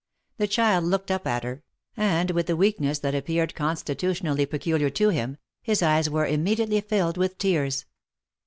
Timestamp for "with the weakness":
2.31-2.97